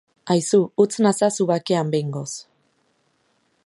Aizu, 0.35 0.59
utz 0.85 0.95
nazazu 1.07 1.47
bakean 1.53 1.95
behingoz! 1.97 2.35